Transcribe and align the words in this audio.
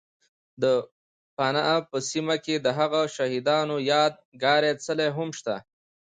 ،د 0.61 0.65
پنه 1.37 1.63
په 1.89 1.97
سیمه 2.09 2.35
کې 2.45 2.55
دهغو 2.65 3.03
شهید 3.15 3.45
انو 3.59 3.77
یاد 3.91 4.13
گاري 4.43 4.71
څلی 4.85 5.09
هم 5.17 5.29
شته 5.39 5.55